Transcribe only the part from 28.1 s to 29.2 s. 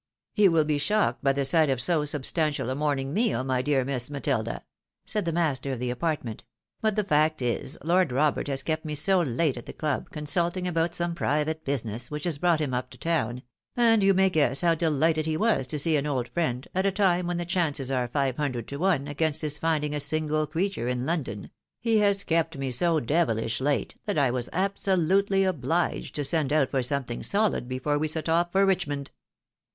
off for Richmond."